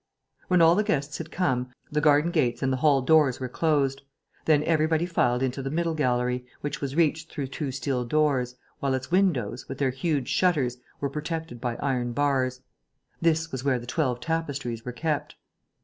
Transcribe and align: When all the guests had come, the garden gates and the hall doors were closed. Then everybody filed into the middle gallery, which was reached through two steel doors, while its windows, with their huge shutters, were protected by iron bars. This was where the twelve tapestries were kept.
When 0.47 0.63
all 0.63 0.73
the 0.73 0.83
guests 0.83 1.19
had 1.19 1.29
come, 1.29 1.69
the 1.91 2.01
garden 2.01 2.31
gates 2.31 2.63
and 2.63 2.73
the 2.73 2.77
hall 2.77 3.03
doors 3.03 3.39
were 3.39 3.47
closed. 3.47 4.01
Then 4.45 4.63
everybody 4.63 5.05
filed 5.05 5.43
into 5.43 5.61
the 5.61 5.69
middle 5.69 5.93
gallery, 5.93 6.43
which 6.61 6.81
was 6.81 6.95
reached 6.95 7.29
through 7.29 7.45
two 7.49 7.71
steel 7.71 8.03
doors, 8.03 8.55
while 8.79 8.95
its 8.95 9.11
windows, 9.11 9.69
with 9.69 9.77
their 9.77 9.91
huge 9.91 10.27
shutters, 10.27 10.77
were 10.99 11.09
protected 11.11 11.61
by 11.61 11.75
iron 11.75 12.13
bars. 12.13 12.61
This 13.21 13.51
was 13.51 13.63
where 13.63 13.77
the 13.77 13.85
twelve 13.85 14.19
tapestries 14.19 14.83
were 14.83 14.91
kept. 14.91 15.35